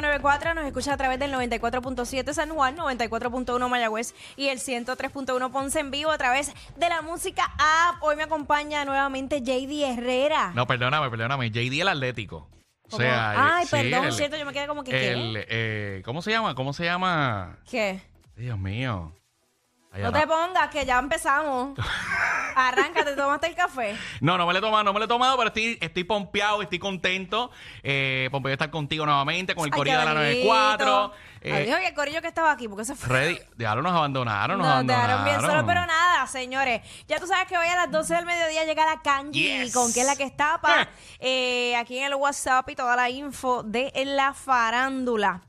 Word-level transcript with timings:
nos 0.00 0.66
escucha 0.66 0.94
a 0.94 0.96
través 0.96 1.18
del 1.18 1.32
94.7 1.32 2.32
San 2.32 2.50
Juan, 2.50 2.76
94.1 2.76 3.68
Mayagüez 3.68 4.14
y 4.36 4.48
el 4.48 4.58
103.1 4.58 5.50
Ponce 5.50 5.80
en 5.80 5.90
vivo 5.90 6.10
a 6.10 6.18
través 6.18 6.52
de 6.76 6.88
la 6.88 7.02
música 7.02 7.44
app. 7.58 8.02
Hoy 8.02 8.16
me 8.16 8.22
acompaña 8.22 8.84
nuevamente 8.84 9.40
JD 9.42 9.98
Herrera. 9.98 10.52
No, 10.54 10.66
perdóname, 10.66 11.10
perdóname, 11.10 11.50
JD 11.50 11.80
el 11.80 11.88
Atlético. 11.88 12.48
O 12.90 12.96
sea, 12.96 13.56
Ay, 13.56 13.66
perdón, 13.70 14.06
el, 14.06 14.12
cierto, 14.12 14.36
yo 14.36 14.44
me 14.44 14.52
quedé 14.52 14.66
como 14.66 14.82
que. 14.82 15.12
El. 15.12 15.44
Eh, 15.48 16.02
¿Cómo 16.04 16.22
se 16.22 16.32
llama? 16.32 16.54
¿Cómo 16.54 16.72
se 16.72 16.84
llama? 16.84 17.58
¿Qué? 17.70 18.00
Dios 18.36 18.58
mío. 18.58 19.12
No 19.98 20.12
te 20.12 20.26
pongas 20.26 20.68
que 20.70 20.84
ya 20.86 20.98
empezamos. 21.00 21.76
Arráncate, 22.54 23.14
tomaste 23.16 23.48
el 23.48 23.54
café. 23.54 23.96
No, 24.20 24.36
no 24.38 24.46
me 24.46 24.52
lo 24.52 24.58
he 24.58 24.62
tomado, 24.62 24.84
no 24.84 24.92
me 24.92 24.98
lo 25.00 25.04
he 25.04 25.08
tomado, 25.08 25.36
pero 25.36 25.48
estoy, 25.48 25.78
estoy 25.80 26.04
pompeado, 26.04 26.62
estoy 26.62 26.78
contento. 26.78 27.50
Eh, 27.82 28.28
pompeado 28.30 28.50
de 28.50 28.54
estar 28.54 28.70
contigo 28.70 29.04
nuevamente 29.06 29.54
con 29.54 29.64
el 29.64 29.72
Ay, 29.72 29.76
corillo 29.78 29.98
de 29.98 30.04
la 30.04 30.14
bonito. 30.14 30.46
94. 30.48 31.12
Eh, 31.42 31.52
Adiós, 31.54 31.80
y 31.82 31.86
el 31.86 31.94
corillo 31.94 32.20
que 32.20 32.28
estaba 32.28 32.50
aquí, 32.52 32.68
porque 32.68 32.84
se 32.84 32.94
fue. 32.94 33.08
ready. 33.08 33.38
Diablo, 33.56 33.82
nos 33.82 33.92
abandonaron, 33.92 34.58
nos, 34.58 34.66
Nos 34.66 34.74
abandonaron. 34.74 35.24
bien 35.24 35.40
solos, 35.40 35.64
pero 35.66 35.86
nada, 35.86 36.26
señores. 36.26 36.82
Ya 37.08 37.18
tú 37.18 37.26
sabes 37.26 37.46
que 37.48 37.56
hoy 37.56 37.66
a 37.66 37.76
las 37.76 37.90
12 37.90 38.14
del 38.14 38.26
mediodía 38.26 38.64
llega 38.64 38.84
la 38.86 39.00
Kanji, 39.00 39.42
Yes. 39.64 39.72
con 39.74 39.92
que 39.92 40.00
es 40.02 40.06
la 40.06 40.16
que 40.16 40.24
está 40.24 40.60
pa, 40.60 40.88
eh, 41.18 41.74
aquí 41.76 41.98
en 41.98 42.04
el 42.06 42.14
WhatsApp 42.14 42.68
y 42.68 42.76
toda 42.76 42.94
la 42.94 43.08
info 43.10 43.62
de 43.62 43.90
la 44.04 44.34
farándula. 44.34 45.40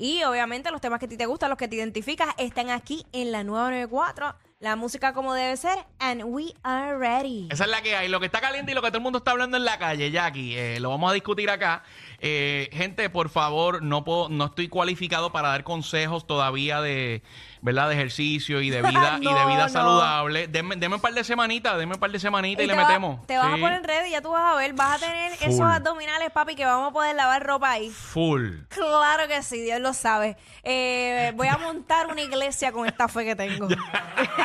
Y 0.00 0.24
obviamente 0.24 0.70
los 0.70 0.80
temas 0.80 0.98
que 0.98 1.04
a 1.04 1.08
ti 1.10 1.18
te 1.18 1.26
gustan, 1.26 1.50
los 1.50 1.58
que 1.58 1.68
te 1.68 1.76
identificas, 1.76 2.34
están 2.38 2.70
aquí 2.70 3.04
en 3.12 3.32
la 3.32 3.44
nueva 3.44 3.70
94. 3.70 4.34
La 4.60 4.76
música 4.76 5.14
como 5.14 5.32
debe 5.32 5.56
ser, 5.56 5.78
and 6.00 6.22
we 6.22 6.52
are 6.62 6.94
ready. 6.98 7.48
Esa 7.50 7.64
es 7.64 7.70
la 7.70 7.80
que 7.80 7.96
hay. 7.96 8.08
Lo 8.08 8.20
que 8.20 8.26
está 8.26 8.42
caliente 8.42 8.72
y 8.72 8.74
lo 8.74 8.82
que 8.82 8.88
todo 8.88 8.98
el 8.98 9.02
mundo 9.02 9.16
está 9.16 9.30
hablando 9.30 9.56
en 9.56 9.64
la 9.64 9.78
calle, 9.78 10.10
Jackie, 10.10 10.54
eh, 10.54 10.78
lo 10.80 10.90
vamos 10.90 11.10
a 11.10 11.14
discutir 11.14 11.48
acá. 11.48 11.82
Eh, 12.18 12.68
gente, 12.70 13.08
por 13.08 13.30
favor, 13.30 13.82
no 13.82 14.04
puedo, 14.04 14.28
no 14.28 14.44
estoy 14.44 14.68
cualificado 14.68 15.32
para 15.32 15.48
dar 15.48 15.64
consejos 15.64 16.26
todavía 16.26 16.82
de, 16.82 17.22
¿verdad? 17.62 17.88
De 17.88 17.94
ejercicio 17.94 18.60
y 18.60 18.68
de 18.68 18.82
vida 18.86 19.16
y 19.22 19.32
de 19.32 19.46
vida 19.46 19.62
no. 19.62 19.68
saludable. 19.70 20.46
Denme, 20.46 20.76
denme 20.76 20.96
un 20.96 21.00
par 21.00 21.14
de 21.14 21.24
semanitas, 21.24 21.78
denme 21.78 21.94
un 21.94 22.00
par 22.00 22.10
de 22.10 22.20
semanitas 22.20 22.62
y, 22.62 22.66
le 22.68 22.74
va- 22.76 22.86
metemos. 22.86 23.26
te 23.26 23.38
vas 23.38 23.54
a 23.54 23.56
poner 23.56 23.82
ready, 23.82 24.10
ya 24.10 24.20
tú 24.20 24.32
vas 24.32 24.52
a 24.52 24.56
ver, 24.58 24.74
vas 24.74 25.02
a 25.02 25.06
tener 25.06 25.32
esos 25.40 25.60
abdominales, 25.62 26.30
papi, 26.32 26.54
que 26.54 26.66
vamos 26.66 26.90
a 26.90 26.92
poder 26.92 27.16
lavar 27.16 27.46
ropa 27.46 27.70
ahí. 27.70 27.88
Full. 27.88 28.58
Claro 28.68 29.26
que 29.26 29.42
sí, 29.42 29.62
Dios 29.62 29.80
lo 29.80 29.94
sabe. 29.94 30.36
Eh, 30.64 31.32
voy 31.34 31.48
a 31.48 31.56
montar 31.56 32.08
una 32.08 32.20
iglesia 32.20 32.72
con 32.72 32.86
esta 32.86 33.08
fe 33.08 33.24
que 33.24 33.34
tengo. 33.34 33.66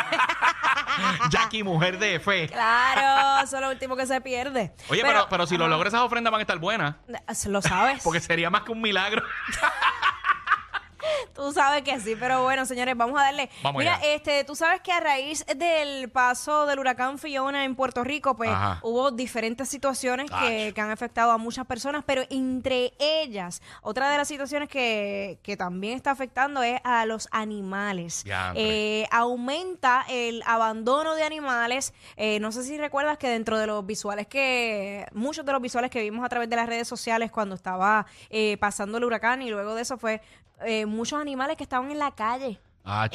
Jackie, 1.30 1.64
mujer 1.64 2.00
de 2.00 2.20
fe. 2.20 2.48
Claro, 2.48 3.44
eso 3.44 3.58
es 3.58 3.62
lo 3.62 3.70
último 3.70 3.96
que 3.96 4.06
se 4.06 4.22
pierde. 4.22 4.74
Oye, 4.90 5.02
pero, 5.04 5.28
pero, 5.30 5.48
si 5.48 5.58
lo 5.58 5.68
logro, 5.68 5.88
esas 5.88 6.02
ofrendas 6.02 6.32
van 6.32 6.40
a 6.40 6.44
estar 6.44 6.60
buenas. 6.60 6.96
Lo 7.48 7.62
sabes. 7.62 8.02
Porque 8.04 8.20
sería 8.20 8.50
más 8.50 8.64
que 8.64 8.72
un 8.72 8.82
milagro. 8.82 9.24
Tú 11.36 11.52
sabes 11.52 11.84
que 11.84 12.00
sí, 12.00 12.16
pero 12.18 12.44
bueno, 12.44 12.66
señores, 12.66 12.96
vamos 12.96 13.20
a 13.20 13.24
darle. 13.26 13.50
Vamos 13.62 13.80
Mira, 13.80 13.96
allá. 13.96 14.14
este, 14.14 14.44
tú 14.46 14.56
sabes 14.56 14.82
que 14.82 14.92
a 14.92 15.00
raíz 15.02 15.46
del 15.46 16.10
paso 16.10 16.66
del 16.66 16.80
huracán 16.80 17.20
Fiona 17.20 17.66
en 17.66 17.76
Puerto 17.76 18.04
Rico, 18.04 18.36
pues 18.36 18.50
Ajá. 18.50 18.80
hubo 18.84 19.12
diferentes 19.12 19.68
situaciones 19.68 20.32
que, 20.32 20.72
que 20.74 20.82
han 20.82 20.92
afectado 20.92 21.32
a 21.32 21.38
muchas 21.38 21.66
personas, 21.66 22.04
pero 22.06 22.24
entre 22.30 22.94
ellas, 23.00 23.62
otra 23.82 24.10
de 24.10 24.18
las 24.18 24.28
situaciones 24.28 24.70
que, 24.70 25.40
que 25.44 25.58
también 25.58 25.96
está 25.96 26.12
afectando 26.12 26.64
es 26.64 26.80
a 26.84 27.06
los 27.06 27.28
animales. 27.32 28.24
Eh, 28.56 29.06
aumenta 29.12 30.06
el 30.10 30.42
abandono 30.46 31.16
de 31.16 31.24
animales. 31.24 31.94
Eh, 32.16 32.40
no 32.40 32.52
sé 32.52 32.64
si 32.64 32.78
recuerdas 32.78 33.18
que 33.18 33.28
dentro 33.30 33.58
de 33.58 33.68
los 33.68 33.86
visuales 33.86 34.28
que, 34.28 35.06
muchos 35.14 35.46
de 35.46 35.52
los 35.52 35.62
visuales 35.62 35.92
que 35.92 36.02
vimos 36.02 36.26
a 36.26 36.30
través 36.30 36.50
de 36.50 36.56
las 36.56 36.68
redes 36.68 36.88
sociales 36.88 37.32
cuando 37.32 37.56
estaba 37.56 38.06
eh, 38.30 38.58
pasando 38.58 38.98
el 38.98 39.04
huracán 39.04 39.42
y 39.42 39.50
luego 39.50 39.76
de 39.76 39.82
eso 39.82 39.98
fue 39.98 40.22
eh, 40.66 40.86
muchos 40.86 41.20
animales 41.20 41.58
que 41.58 41.64
estaban 41.64 41.92
en 41.92 42.00
la 42.00 42.12
calle. 42.12 42.60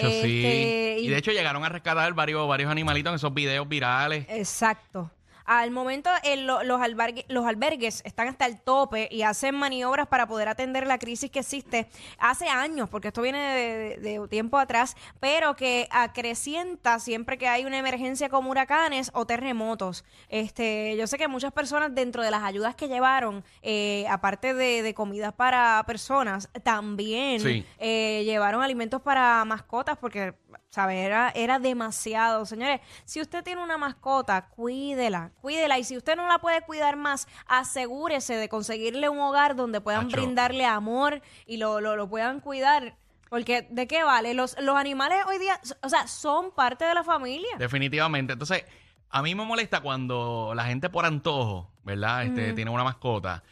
Este, 0.08 0.22
sí. 0.22 1.00
y- 1.02 1.06
Y 1.06 1.08
de 1.08 1.16
hecho 1.16 1.30
llegaron 1.30 1.64
a 1.64 1.68
rescatar 1.68 2.12
varios, 2.12 2.46
varios 2.48 2.70
animalitos 2.70 3.10
en 3.10 3.16
esos 3.16 3.32
videos 3.32 3.68
virales. 3.68 4.26
Exacto. 4.28 5.10
Al 5.44 5.70
momento 5.70 6.10
el- 6.22 6.46
lo- 6.46 6.62
los, 6.62 6.80
albergue- 6.80 7.24
los 7.28 7.46
albergues 7.46 8.02
están 8.04 8.28
hasta 8.28 8.46
el 8.46 8.60
tope 8.60 9.08
y 9.10 9.22
hacen 9.22 9.54
maniobras 9.54 10.06
para 10.06 10.26
poder 10.26 10.48
atender 10.48 10.86
la 10.86 10.98
crisis 10.98 11.30
que 11.30 11.40
existe 11.40 11.88
hace 12.18 12.48
años, 12.48 12.88
porque 12.88 13.08
esto 13.08 13.22
viene 13.22 13.38
de, 13.38 13.96
de- 13.98 14.18
de 14.20 14.28
tiempo 14.28 14.58
atrás, 14.58 14.96
pero 15.20 15.56
que 15.56 15.88
acrecienta 15.90 16.98
siempre 16.98 17.38
que 17.38 17.48
hay 17.48 17.64
una 17.64 17.78
emergencia 17.78 18.28
como 18.28 18.50
huracanes 18.50 19.10
o 19.14 19.26
terremotos. 19.26 20.04
Este, 20.28 20.96
yo 20.96 21.06
sé 21.06 21.18
que 21.18 21.28
muchas 21.28 21.52
personas 21.52 21.94
dentro 21.94 22.22
de 22.22 22.30
las 22.30 22.42
ayudas 22.42 22.74
que 22.74 22.88
llevaron, 22.88 23.44
eh, 23.62 24.06
aparte 24.08 24.54
de, 24.54 24.82
de 24.82 24.94
comidas 24.94 25.32
para 25.32 25.82
personas, 25.86 26.48
también 26.62 27.40
Sí. 27.40 27.64
eh, 27.78 28.22
llevaron 28.24 28.62
alimentos 28.62 29.00
para 29.02 29.44
mascotas 29.44 29.96
porque, 29.98 30.34
¿sabes? 30.70 31.04
Era, 31.04 31.32
era 31.34 31.58
demasiado. 31.58 32.46
Señores, 32.46 32.80
si 33.04 33.20
usted 33.20 33.42
tiene 33.42 33.62
una 33.62 33.78
mascota, 33.78 34.48
cuídela, 34.48 35.32
cuídela. 35.40 35.78
Y 35.78 35.84
si 35.84 35.96
usted 35.96 36.16
no 36.16 36.26
la 36.28 36.38
puede 36.38 36.62
cuidar 36.62 36.96
más, 36.96 37.28
asegúrese 37.46 38.36
de 38.36 38.48
conseguirle 38.48 39.08
un 39.08 39.18
hogar 39.20 39.56
donde 39.56 39.80
puedan 39.80 40.06
Acho. 40.06 40.16
brindarle 40.16 40.66
amor 40.66 41.22
y 41.46 41.56
lo, 41.56 41.80
lo, 41.80 41.96
lo 41.96 42.08
puedan 42.08 42.40
cuidar. 42.40 42.96
Porque, 43.28 43.66
¿de 43.70 43.86
qué 43.86 44.02
vale? 44.02 44.34
Los, 44.34 44.58
los 44.60 44.76
animales 44.76 45.18
hoy 45.28 45.38
día, 45.38 45.60
o 45.82 45.88
sea, 45.88 46.08
son 46.08 46.50
parte 46.50 46.84
de 46.84 46.94
la 46.94 47.04
familia. 47.04 47.56
Definitivamente. 47.58 48.32
Entonces, 48.32 48.64
a 49.08 49.22
mí 49.22 49.34
me 49.34 49.44
molesta 49.44 49.80
cuando 49.80 50.52
la 50.54 50.64
gente 50.64 50.90
por 50.90 51.04
antojo, 51.04 51.70
¿verdad? 51.84 52.24
Este, 52.24 52.52
tiene 52.54 52.70
una 52.70 52.84
mascota. 52.84 53.42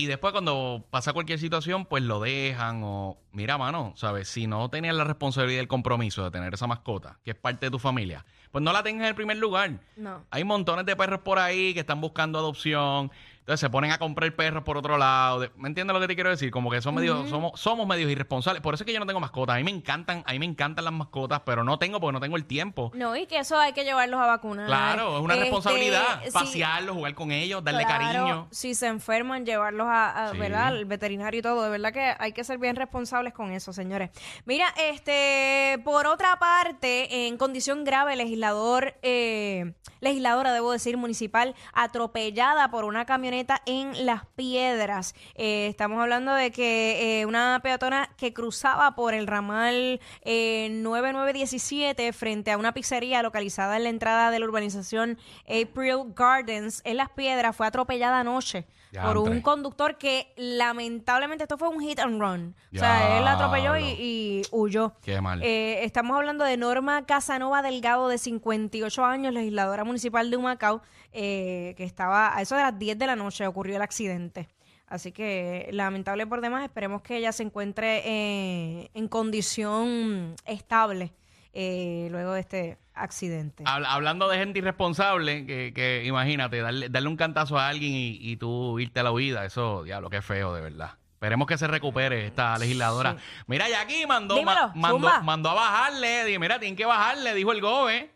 Y 0.00 0.06
después 0.06 0.32
cuando 0.32 0.82
pasa 0.88 1.12
cualquier 1.12 1.38
situación, 1.38 1.84
pues 1.84 2.02
lo 2.02 2.20
dejan 2.20 2.80
o... 2.82 3.18
Mira, 3.32 3.58
mano, 3.58 3.92
¿sabes? 3.96 4.28
Si 4.28 4.46
no 4.46 4.70
tenías 4.70 4.94
la 4.94 5.04
responsabilidad 5.04 5.58
y 5.58 5.60
el 5.60 5.68
compromiso 5.68 6.24
de 6.24 6.30
tener 6.30 6.54
esa 6.54 6.66
mascota, 6.66 7.18
que 7.22 7.32
es 7.32 7.36
parte 7.36 7.66
de 7.66 7.70
tu 7.70 7.78
familia, 7.78 8.24
pues 8.50 8.64
no 8.64 8.72
la 8.72 8.82
tengas 8.82 9.02
en 9.02 9.08
el 9.08 9.14
primer 9.14 9.36
lugar. 9.36 9.78
No. 9.96 10.24
Hay 10.30 10.42
montones 10.42 10.86
de 10.86 10.96
perros 10.96 11.20
por 11.20 11.38
ahí 11.38 11.74
que 11.74 11.80
están 11.80 12.00
buscando 12.00 12.38
adopción. 12.38 13.12
Entonces 13.50 13.66
se 13.66 13.70
ponen 13.70 13.90
a 13.90 13.98
comprar 13.98 14.32
perros 14.36 14.62
por 14.62 14.76
otro 14.76 14.96
lado. 14.96 15.40
De- 15.40 15.50
¿Me 15.56 15.66
entiendes 15.66 15.92
lo 15.92 16.00
que 16.00 16.06
te 16.06 16.14
quiero 16.14 16.30
decir? 16.30 16.52
Como 16.52 16.70
que 16.70 16.80
son 16.80 16.94
somos, 17.28 17.58
somos 17.60 17.84
medios 17.84 18.08
irresponsables. 18.08 18.62
Por 18.62 18.74
eso 18.74 18.84
es 18.84 18.86
que 18.86 18.92
yo 18.92 19.00
no 19.00 19.06
tengo 19.06 19.18
mascotas. 19.18 19.56
A 19.56 19.58
mí 19.58 19.64
me 19.64 19.72
encantan, 19.72 20.22
a 20.24 20.30
mí 20.30 20.38
me 20.38 20.44
encantan 20.46 20.84
las 20.84 20.94
mascotas, 20.94 21.40
pero 21.44 21.64
no 21.64 21.76
tengo 21.76 21.98
porque 21.98 22.12
no 22.12 22.20
tengo 22.20 22.36
el 22.36 22.44
tiempo. 22.44 22.92
No, 22.94 23.16
y 23.16 23.26
que 23.26 23.40
eso 23.40 23.58
hay 23.58 23.72
que 23.72 23.82
llevarlos 23.82 24.20
a 24.20 24.26
vacunar. 24.26 24.66
Claro, 24.66 25.16
es 25.16 25.24
una 25.24 25.34
Este, 25.34 25.46
responsabilidad. 25.46 26.20
sí, 26.24 26.30
Pasearlos, 26.30 26.94
jugar 26.94 27.14
con 27.16 27.32
ellos, 27.32 27.64
darle 27.64 27.84
Claro, 27.84 28.04
cariño. 28.04 28.48
Si 28.52 28.76
se 28.76 28.86
enferman, 28.86 29.44
llevarlos 29.44 29.88
a, 29.88 30.26
a, 30.26 30.30
Sí. 30.30 30.38
¿verdad? 30.38 30.68
al 30.68 30.84
veterinario 30.84 31.40
y 31.40 31.42
todo. 31.42 31.64
De 31.64 31.70
verdad 31.70 31.92
que 31.92 32.14
hay 32.20 32.30
que 32.32 32.44
ser 32.44 32.58
bien 32.58 32.76
responsables 32.76 33.34
con 33.34 33.50
eso, 33.50 33.72
señores. 33.72 34.10
Mira, 34.44 34.66
este, 34.76 35.80
por 35.84 36.06
otra 36.06 36.38
parte, 36.38 37.26
en 37.26 37.36
condición 37.36 37.82
grave, 37.82 38.14
legislador, 38.14 38.94
eh, 39.02 39.74
legisladora, 39.98 40.52
debo 40.52 40.70
decir, 40.70 40.96
municipal, 40.96 41.56
atropellada 41.72 42.70
por 42.70 42.84
una 42.84 43.06
camioneta 43.06 43.39
en 43.66 44.06
Las 44.06 44.26
Piedras. 44.36 45.14
Eh, 45.34 45.66
estamos 45.68 46.00
hablando 46.00 46.34
de 46.34 46.50
que 46.50 47.20
eh, 47.20 47.26
una 47.26 47.60
peatona 47.62 48.10
que 48.16 48.32
cruzaba 48.32 48.94
por 48.94 49.14
el 49.14 49.26
ramal 49.26 50.00
eh, 50.22 50.68
9917 50.70 52.12
frente 52.12 52.50
a 52.50 52.58
una 52.58 52.74
pizzería 52.74 53.22
localizada 53.22 53.76
en 53.76 53.84
la 53.84 53.88
entrada 53.88 54.30
de 54.30 54.38
la 54.38 54.44
urbanización 54.44 55.18
April 55.44 56.12
Gardens 56.14 56.82
en 56.84 56.98
Las 56.98 57.10
Piedras 57.10 57.56
fue 57.56 57.66
atropellada 57.66 58.20
anoche. 58.20 58.66
por 59.02 59.18
un 59.18 59.40
conductor 59.40 59.96
que 59.98 60.32
lamentablemente 60.36 61.44
esto 61.44 61.56
fue 61.56 61.68
un 61.68 61.80
hit 61.80 62.00
and 62.00 62.20
run. 62.20 62.56
O 62.74 62.78
sea, 62.78 63.18
él 63.18 63.24
la 63.24 63.34
atropelló 63.34 63.76
y, 63.78 64.42
huyó. 64.50 64.92
Qué 65.02 65.20
mal. 65.20 65.40
Eh, 65.42 65.84
estamos 65.84 66.16
hablando 66.16 66.44
de 66.44 66.56
Norma 66.56 67.06
Casanova 67.06 67.62
Delgado, 67.62 68.08
de 68.08 68.18
58 68.18 69.04
años, 69.04 69.32
legisladora 69.32 69.84
municipal 69.84 70.30
de 70.30 70.36
Humacao, 70.36 70.82
eh, 71.12 71.74
que 71.76 71.84
estaba 71.84 72.36
a 72.36 72.42
eso 72.42 72.56
de 72.56 72.62
las 72.62 72.78
10 72.78 72.98
de 72.98 73.06
la 73.06 73.16
noche 73.16 73.19
ocurrió 73.46 73.76
el 73.76 73.82
accidente. 73.82 74.48
Así 74.86 75.12
que 75.12 75.68
lamentable 75.72 76.26
por 76.26 76.40
demás, 76.40 76.64
esperemos 76.64 77.02
que 77.02 77.16
ella 77.16 77.30
se 77.32 77.44
encuentre 77.44 78.02
eh, 78.04 78.90
en 78.94 79.06
condición 79.08 80.34
estable 80.46 81.12
eh, 81.52 82.08
luego 82.10 82.32
de 82.32 82.40
este 82.40 82.78
accidente. 82.94 83.62
Habla- 83.66 83.92
hablando 83.92 84.28
de 84.28 84.38
gente 84.38 84.58
irresponsable, 84.58 85.46
que, 85.46 85.72
que 85.74 86.04
imagínate, 86.04 86.60
darle, 86.60 86.88
darle 86.88 87.08
un 87.08 87.16
cantazo 87.16 87.58
a 87.58 87.68
alguien 87.68 87.92
y, 87.92 88.18
y 88.20 88.36
tú 88.36 88.78
irte 88.78 89.00
a 89.00 89.02
la 89.04 89.12
huida, 89.12 89.44
eso, 89.44 89.82
diablo, 89.84 90.10
qué 90.10 90.22
feo, 90.22 90.54
de 90.54 90.60
verdad. 90.60 90.94
Esperemos 91.14 91.46
que 91.46 91.58
se 91.58 91.66
recupere 91.66 92.26
esta 92.26 92.56
legisladora. 92.58 93.16
Mira, 93.46 93.68
y 93.68 93.74
aquí 93.74 94.06
mandó, 94.06 94.36
Dímelo, 94.36 94.68
ma- 94.74 94.92
mandó, 94.92 95.22
mandó 95.22 95.50
a 95.50 95.54
bajarle. 95.54 96.24
Dije, 96.24 96.38
mira, 96.38 96.58
tienen 96.58 96.76
que 96.76 96.86
bajarle, 96.86 97.34
dijo 97.34 97.52
el 97.52 97.60
GOBE. 97.60 98.10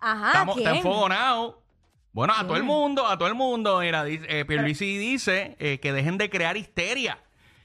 Ajá, 0.00 0.28
Estamos, 0.28 0.56
está 0.58 0.70
¿quién? 0.70 0.86
enfogonado. 0.86 1.63
Bueno, 2.14 2.32
a 2.34 2.44
todo 2.44 2.54
el 2.54 2.62
¿Quién? 2.62 2.66
mundo, 2.66 3.06
a 3.06 3.18
todo 3.18 3.28
el 3.28 3.34
mundo. 3.34 3.80
Mira, 3.80 4.04
dice, 4.04 4.24
eh, 4.28 4.44
Pierluisi 4.44 4.96
dice 4.96 5.56
eh, 5.58 5.78
que 5.80 5.92
dejen 5.92 6.16
de 6.16 6.30
crear 6.30 6.56
histeria 6.56 7.18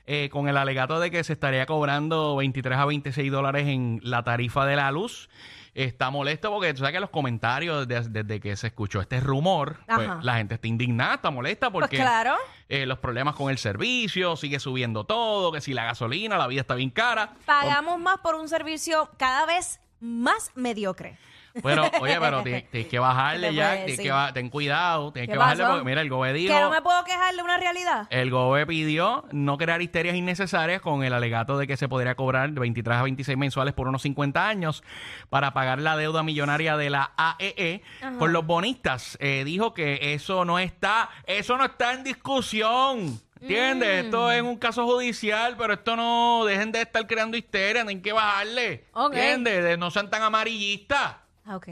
eh, 0.07 0.27
con 0.31 0.49
el 0.49 0.57
alegato 0.57 0.99
de 0.99 1.11
que 1.11 1.23
se 1.23 1.33
estaría 1.33 1.67
cobrando 1.67 2.35
23 2.35 2.77
a 2.79 2.85
26 2.85 3.31
dólares 3.31 3.67
en 3.67 3.99
la 4.03 4.23
tarifa 4.23 4.65
de 4.65 4.75
la 4.75 4.91
luz. 4.91 5.29
Está 5.75 6.09
molesto 6.09 6.49
porque 6.51 6.73
tú 6.73 6.79
sabes 6.79 6.93
que 6.93 6.99
los 6.99 7.11
comentarios 7.11 7.87
desde, 7.87 8.09
desde 8.09 8.39
que 8.39 8.55
se 8.57 8.67
escuchó 8.67 9.01
este 9.01 9.19
rumor, 9.19 9.77
pues, 9.85 10.09
la 10.23 10.37
gente 10.37 10.55
está 10.55 10.67
indignada, 10.67 11.13
está 11.13 11.29
molesta 11.29 11.69
Pues 11.69 11.83
porque 11.83 11.97
claro. 11.97 12.35
eh, 12.67 12.87
los 12.87 12.97
problemas 12.97 13.35
con 13.35 13.51
el 13.51 13.59
servicio, 13.59 14.35
sigue 14.35 14.59
subiendo 14.59 15.03
todo, 15.03 15.51
que 15.51 15.61
si 15.61 15.73
la 15.73 15.85
gasolina, 15.85 16.39
la 16.39 16.47
vida 16.47 16.61
está 16.61 16.73
bien 16.73 16.89
cara. 16.89 17.33
Pagamos 17.45 17.99
más 17.99 18.17
por 18.17 18.33
un 18.33 18.49
servicio 18.49 19.11
cada 19.17 19.45
vez 19.45 19.79
más 19.99 20.51
mediocre. 20.55 21.17
Pero, 21.63 21.89
oye, 22.01 22.17
pero 22.19 22.43
tienes 22.43 22.69
tienes 22.69 22.89
que 22.89 22.99
bajarle 22.99 23.47
¿Qué 23.47 23.51
te 23.51 23.55
ya, 23.55 23.69
tienes 23.71 23.85
decir? 23.87 24.03
que 24.05 24.11
ba- 24.11 24.33
ten 24.33 24.49
cuidado, 24.49 25.11
tienes 25.11 25.27
¿Qué 25.27 25.33
que 25.33 25.37
bajarle 25.37 25.63
pasó? 25.63 25.73
porque, 25.75 25.89
mira, 25.89 26.01
el 26.01 26.09
GOBE 26.09 26.33
dijo... 26.33 26.53
Que 26.53 26.59
no 26.61 26.69
me 26.69 26.81
puedo 26.81 27.03
quejar 27.03 27.35
de 27.35 27.41
una 27.41 27.57
realidad. 27.57 28.07
El 28.09 28.29
GOBE 28.31 28.65
pidió 28.65 29.25
no 29.31 29.57
crear 29.57 29.81
histerias 29.81 30.15
innecesarias 30.15 30.81
con 30.81 31.03
el 31.03 31.13
alegato 31.13 31.57
de 31.57 31.67
que 31.67 31.77
se 31.77 31.87
podría 31.89 32.15
cobrar 32.15 32.51
de 32.51 32.59
23 32.59 32.97
a 32.97 33.03
26 33.03 33.37
mensuales 33.37 33.73
por 33.73 33.87
unos 33.87 34.01
50 34.03 34.47
años 34.47 34.83
para 35.29 35.53
pagar 35.53 35.79
la 35.79 35.97
deuda 35.97 36.23
millonaria 36.23 36.77
de 36.77 36.89
la 36.89 37.11
AEE 37.17 37.81
con 38.17 38.33
los 38.33 38.45
bonistas. 38.45 39.17
Eh, 39.19 39.43
dijo 39.45 39.73
que 39.73 40.13
eso 40.13 40.45
no 40.45 40.59
está, 40.59 41.09
eso 41.25 41.57
no 41.57 41.65
está 41.65 41.93
en 41.93 42.03
discusión. 42.03 43.19
¿Entiendes? 43.41 44.03
Esto 44.05 44.29
es 44.33 44.41
un 44.41 44.57
caso 44.57 44.85
judicial, 44.85 45.55
pero 45.57 45.73
esto 45.73 45.95
no, 45.95 46.43
dejen 46.45 46.73
de 46.73 46.81
estar 46.81 47.07
creando 47.07 47.37
histeria, 47.37 47.83
tienen 47.85 48.01
que 48.01 48.11
bajarle. 48.11 48.83
Ok. 48.91 49.13
¿Entiendes? 49.13 49.63
De- 49.63 49.77
No 49.77 49.91
sean 49.91 50.09
tan 50.09 50.23
amarillistas, 50.23 51.15
Ok, 51.51 51.67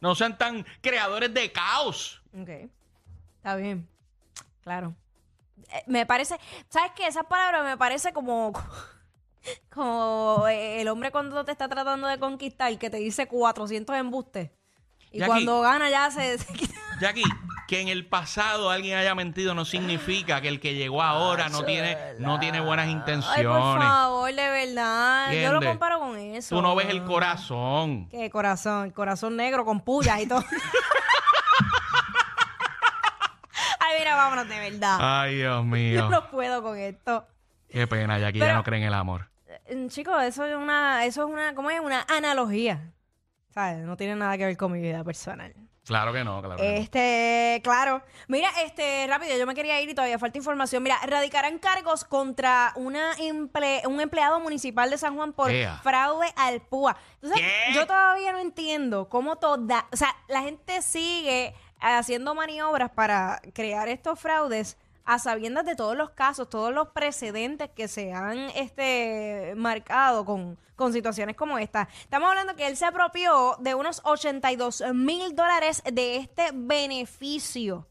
no 0.00 0.14
sean 0.14 0.36
tan 0.36 0.64
creadores 0.80 1.32
de 1.32 1.50
caos. 1.52 2.22
ok. 2.38 2.70
Está 3.36 3.56
bien. 3.56 3.88
Claro. 4.62 4.94
Eh, 5.72 5.82
me 5.86 6.06
parece, 6.06 6.38
¿sabes 6.68 6.92
qué? 6.94 7.06
Esas 7.06 7.26
palabras 7.26 7.64
me 7.64 7.76
parece 7.76 8.12
como, 8.12 8.52
como 9.74 10.46
eh, 10.48 10.80
el 10.80 10.88
hombre 10.88 11.10
cuando 11.10 11.44
te 11.44 11.52
está 11.52 11.68
tratando 11.68 12.06
de 12.06 12.18
conquistar 12.18 12.76
que 12.78 12.90
te 12.90 12.98
dice 12.98 13.26
400 13.26 13.96
embustes. 13.96 14.50
Y 15.10 15.18
Jackie. 15.18 15.26
cuando 15.28 15.60
gana 15.60 15.90
ya 15.90 16.10
se... 16.10 16.38
se 16.38 16.52
quita. 16.52 16.74
Jackie, 17.00 17.24
que 17.68 17.80
en 17.80 17.88
el 17.88 18.06
pasado 18.06 18.70
alguien 18.70 18.96
haya 18.98 19.14
mentido 19.14 19.54
no 19.54 19.64
significa 19.64 20.40
que 20.40 20.48
el 20.48 20.60
que 20.60 20.74
llegó 20.74 21.02
ahora 21.02 21.48
no 21.48 21.64
tiene, 21.64 21.96
no 22.18 22.38
tiene 22.38 22.60
buenas 22.60 22.86
Ay, 22.86 22.94
por 22.94 22.98
intenciones. 23.14 23.82
favor, 23.88 24.28
de 24.34 24.48
verdad. 24.50 25.32
Yo 25.32 25.52
lo 25.52 25.60
comparo 25.62 25.98
con 26.00 26.18
eso. 26.18 26.54
Tú 26.56 26.62
no 26.62 26.74
ves 26.74 26.88
el 26.88 27.02
corazón. 27.04 28.08
¿Qué 28.10 28.28
corazón? 28.30 28.86
El 28.86 28.92
corazón 28.92 29.36
negro 29.36 29.64
con 29.64 29.80
pullas 29.80 30.20
y 30.20 30.26
todo. 30.26 30.44
Ay, 33.80 33.98
mira, 33.98 34.16
vámonos 34.16 34.48
de 34.48 34.58
verdad. 34.70 34.96
Ay, 35.00 35.36
Dios 35.36 35.56
Yo 35.58 35.64
mío. 35.64 36.08
no 36.10 36.30
puedo 36.30 36.62
con 36.62 36.78
esto. 36.78 37.26
Qué 37.68 37.86
pena, 37.86 38.18
ya 38.18 38.30
Pero- 38.32 38.54
no 38.54 38.62
cree 38.64 38.80
en 38.80 38.86
el 38.86 38.94
amor. 38.94 39.28
Eh, 39.66 39.86
Chicos, 39.88 40.22
eso 40.22 40.44
es 40.46 40.54
una, 40.56 41.04
eso 41.04 41.22
es 41.26 41.28
una, 41.32 41.54
¿cómo 41.54 41.70
es? 41.70 41.80
Una 41.80 42.04
analogía. 42.08 42.92
¿Sabes? 43.50 43.78
No 43.84 43.96
tiene 43.96 44.16
nada 44.16 44.36
que 44.38 44.46
ver 44.46 44.56
con 44.56 44.72
mi 44.72 44.80
vida 44.80 45.04
personal. 45.04 45.54
Claro 45.84 46.12
que 46.12 46.22
no, 46.22 46.40
claro 46.40 46.56
que 46.58 46.62
no. 46.62 46.78
Este, 46.80 47.60
claro. 47.64 48.02
Mira, 48.28 48.48
este, 48.64 49.04
rápido, 49.08 49.36
yo 49.36 49.46
me 49.46 49.54
quería 49.54 49.80
ir 49.80 49.88
y 49.88 49.94
todavía 49.94 50.18
falta 50.18 50.38
información. 50.38 50.82
Mira, 50.82 50.98
radicarán 51.04 51.58
cargos 51.58 52.04
contra 52.04 52.72
una 52.76 53.16
emple- 53.16 53.84
un 53.86 54.00
empleado 54.00 54.38
municipal 54.38 54.90
de 54.90 54.98
San 54.98 55.16
Juan 55.16 55.32
por 55.32 55.50
Ea. 55.50 55.80
fraude 55.82 56.32
al 56.36 56.60
PUA. 56.60 56.96
Entonces, 57.20 57.40
¿Qué? 57.40 57.74
yo 57.74 57.86
todavía 57.86 58.32
no 58.32 58.38
entiendo 58.38 59.08
cómo 59.08 59.36
toda, 59.36 59.86
o 59.92 59.96
sea, 59.96 60.14
la 60.28 60.42
gente 60.42 60.82
sigue 60.82 61.52
haciendo 61.80 62.32
maniobras 62.36 62.90
para 62.90 63.40
crear 63.52 63.88
estos 63.88 64.20
fraudes 64.20 64.78
a 65.04 65.18
sabiendas 65.18 65.64
de 65.64 65.74
todos 65.74 65.96
los 65.96 66.10
casos, 66.10 66.48
todos 66.48 66.72
los 66.72 66.88
precedentes 66.88 67.70
que 67.70 67.88
se 67.88 68.12
han 68.12 68.38
este, 68.54 69.54
marcado 69.56 70.24
con, 70.24 70.58
con 70.76 70.92
situaciones 70.92 71.36
como 71.36 71.58
esta. 71.58 71.88
Estamos 72.02 72.28
hablando 72.28 72.54
que 72.56 72.66
él 72.66 72.76
se 72.76 72.84
apropió 72.84 73.56
de 73.60 73.74
unos 73.74 74.00
82 74.04 74.84
mil 74.94 75.34
dólares 75.34 75.82
de 75.92 76.16
este 76.16 76.50
beneficio. 76.52 77.86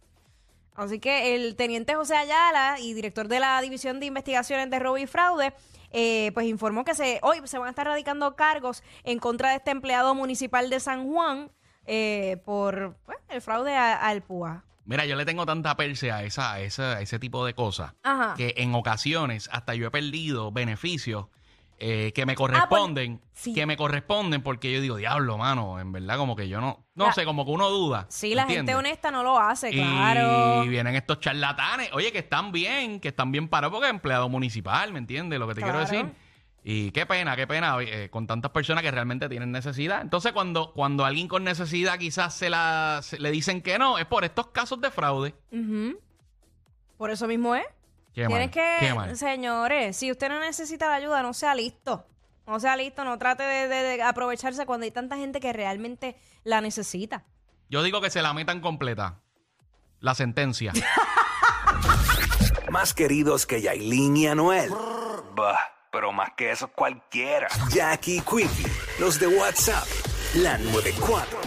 Así 0.75 0.99
que 0.99 1.35
el 1.35 1.55
teniente 1.55 1.95
José 1.95 2.15
Ayala 2.15 2.79
y 2.79 2.93
director 2.93 3.27
de 3.27 3.39
la 3.39 3.61
División 3.61 3.99
de 3.99 4.05
Investigaciones 4.05 4.69
de 4.69 4.79
Robo 4.79 4.97
y 4.97 5.05
Fraude, 5.05 5.53
eh, 5.91 6.31
pues 6.33 6.45
informó 6.45 6.85
que 6.85 6.95
se, 6.95 7.19
hoy 7.21 7.41
se 7.45 7.57
van 7.57 7.67
a 7.67 7.71
estar 7.71 7.85
radicando 7.85 8.35
cargos 8.35 8.81
en 9.03 9.19
contra 9.19 9.49
de 9.49 9.57
este 9.57 9.71
empleado 9.71 10.15
municipal 10.15 10.69
de 10.69 10.79
San 10.79 11.11
Juan 11.11 11.51
eh, 11.85 12.41
por 12.45 12.95
pues, 13.05 13.17
el 13.29 13.41
fraude 13.41 13.75
al 13.75 14.21
PUA. 14.21 14.63
Mira, 14.85 15.05
yo 15.05 15.15
le 15.15 15.25
tengo 15.25 15.45
tanta 15.45 15.75
perse 15.77 16.11
a, 16.11 16.23
esa, 16.23 16.53
a 16.53 16.59
esa- 16.61 16.97
a 16.97 17.01
ese 17.01 17.19
tipo 17.19 17.45
de 17.45 17.53
cosas 17.53 17.93
Ajá. 18.03 18.33
que 18.35 18.53
en 18.57 18.73
ocasiones 18.75 19.49
hasta 19.51 19.75
yo 19.75 19.87
he 19.87 19.91
perdido 19.91 20.51
beneficios 20.51 21.27
eh, 21.83 22.11
que 22.13 22.27
me 22.27 22.35
corresponden, 22.35 23.13
Ah, 23.23 23.27
pues, 23.31 23.41
sí. 23.41 23.53
que 23.55 23.65
me 23.65 23.75
corresponden 23.75 24.43
porque 24.43 24.71
yo 24.71 24.81
digo, 24.81 24.97
diablo, 24.97 25.39
mano, 25.39 25.79
en 25.79 25.91
verdad 25.91 26.15
como 26.17 26.35
que 26.35 26.47
yo 26.47 26.61
no, 26.61 26.85
no 26.93 27.07
La- 27.07 27.13
sé, 27.13 27.25
como 27.25 27.43
que 27.43 27.49
uno 27.51 27.69
duda. 27.71 28.05
Sí, 28.09 28.35
la 28.35 28.43
¿entiendes? 28.43 28.75
gente 28.75 28.75
honesta 28.87 29.09
no 29.09 29.23
lo 29.23 29.39
hace, 29.39 29.71
claro. 29.71 30.63
Y 30.63 30.69
vienen 30.69 30.95
estos 30.95 31.19
charlatanes, 31.19 31.89
oye, 31.93 32.11
que 32.11 32.19
están 32.19 32.51
bien, 32.51 32.99
que 32.99 33.07
están 33.07 33.31
bien 33.31 33.47
parados 33.47 33.73
porque 33.73 33.87
es 33.87 33.93
empleado 33.93 34.29
municipal, 34.29 34.93
¿me 34.93 34.99
entiendes? 34.99 35.39
Lo 35.39 35.47
que 35.47 35.55
te 35.55 35.61
quiero 35.61 35.79
Claro. 35.79 35.89
decir. 35.91 36.11
Y 36.63 36.91
qué 36.91 37.05
pena, 37.07 37.35
qué 37.35 37.47
pena, 37.47 37.75
eh, 37.81 38.09
con 38.11 38.27
tantas 38.27 38.51
personas 38.51 38.83
que 38.83 38.91
realmente 38.91 39.27
tienen 39.27 39.51
necesidad. 39.51 40.01
Entonces, 40.01 40.31
cuando, 40.31 40.73
cuando 40.73 41.05
alguien 41.05 41.27
con 41.27 41.43
necesidad 41.43 41.97
quizás 41.97 42.35
se 42.35 42.49
la 42.51 42.99
se- 43.01 43.17
le 43.19 43.31
dicen 43.31 43.61
que 43.63 43.79
no, 43.79 43.97
es 43.97 44.05
por 44.05 44.23
estos 44.23 44.47
casos 44.47 44.79
de 44.79 44.91
fraude. 44.91 45.33
Por 46.97 47.09
eso 47.09 47.27
mismo 47.27 47.55
es. 47.55 47.65
Qué 48.13 48.27
Tienes 48.27 48.47
mal, 48.47 48.51
que, 48.51 48.75
qué 48.79 48.93
mal. 48.93 49.17
señores, 49.17 49.95
si 49.97 50.11
usted 50.11 50.29
no 50.29 50.39
necesita 50.39 50.87
la 50.89 50.95
ayuda, 50.95 51.23
no 51.23 51.33
sea 51.33 51.55
listo. 51.55 52.05
No 52.45 52.59
sea 52.59 52.75
listo, 52.75 53.03
no 53.05 53.17
trate 53.17 53.43
de, 53.43 53.67
de- 53.67 53.97
de 53.97 54.03
aprovecharse 54.03 54.65
cuando 54.65 54.83
hay 54.83 54.91
tanta 54.91 55.15
gente 55.17 55.39
que 55.39 55.53
realmente 55.53 56.15
la 56.43 56.59
necesita. 56.61 57.23
Yo 57.69 57.81
digo 57.83 58.01
que 58.01 58.09
se 58.09 58.21
la 58.21 58.33
metan 58.33 58.59
completa. 58.59 59.21
La 59.99 60.13
sentencia. 60.13 60.73
Más 62.69 62.93
queridos 62.93 63.45
que 63.45 63.61
Yailin 63.61 64.17
y 64.17 64.27
Anuel. 64.27 64.71
Bah, 65.35 65.57
pero 65.91 66.11
más 66.11 66.31
que 66.35 66.51
eso 66.51 66.69
cualquiera. 66.69 67.47
Jackie 67.69 68.21
Quickie, 68.21 68.71
los 68.99 69.19
de 69.19 69.27
WhatsApp, 69.27 69.85
la 70.35 70.57
94. 70.57 71.40